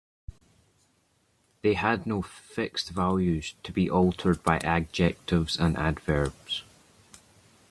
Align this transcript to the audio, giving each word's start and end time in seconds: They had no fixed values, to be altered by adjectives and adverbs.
They 1.61 1.75
had 1.75 2.07
no 2.07 2.23
fixed 2.23 2.89
values, 2.89 3.53
to 3.61 3.71
be 3.71 3.87
altered 3.87 4.41
by 4.41 4.57
adjectives 4.63 5.57
and 5.59 5.77
adverbs. 5.77 6.63